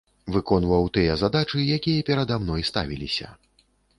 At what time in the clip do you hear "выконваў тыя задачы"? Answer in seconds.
0.35-1.59